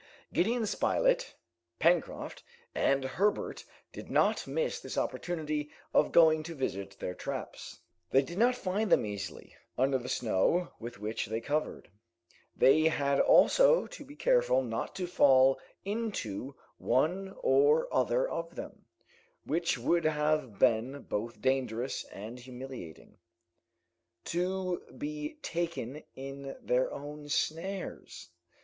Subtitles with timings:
[0.33, 1.35] Gideon Spilett,
[1.79, 2.41] Pencroft,
[2.73, 3.63] and Herbert
[3.93, 7.81] did not miss this opportunity of going to visit their traps.
[8.09, 11.91] They did not find them easily, under the snow with which they were covered.
[12.55, 18.85] They had also to be careful not to fall into one or other of them,
[19.43, 23.19] which would have been both dangerous and humiliating;
[24.25, 28.31] to be taken in their own snares!